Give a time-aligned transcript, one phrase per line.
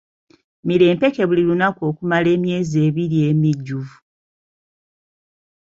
[0.65, 3.95] Mira empeke buli lunaku okumala emyezi ebiri emijjuvu.